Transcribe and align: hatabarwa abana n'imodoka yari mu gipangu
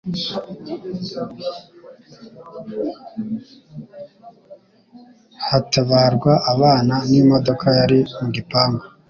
hatabarwa 5.47 6.33
abana 6.53 6.95
n'imodoka 7.09 7.67
yari 7.79 7.99
mu 8.19 8.29
gipangu 8.35 8.83